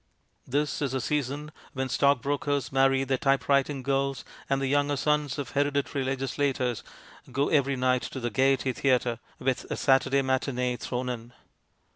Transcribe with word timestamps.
This 0.47 0.79
206 0.79 0.79
MONOLOGUES 0.79 0.85
is 0.87 0.91
the 0.93 1.07
season 1.39 1.51
when 1.73 1.87
stockbrokers 1.87 2.71
marry 2.71 3.03
their 3.03 3.19
typewriting 3.19 3.83
girls 3.83 4.25
and 4.49 4.59
the 4.59 4.65
younger 4.65 4.97
sons 4.97 5.37
of 5.37 5.51
hereditary 5.51 6.03
legislators 6.03 6.81
go 7.31 7.49
every 7.49 7.75
night 7.75 8.01
to 8.01 8.19
the 8.19 8.31
Gaiety 8.31 8.73
Theatre, 8.73 9.19
with 9.37 9.69
a 9.69 9.77
Saturday 9.77 10.23
matinee 10.23 10.75
thrown 10.77 11.07
in. 11.07 11.33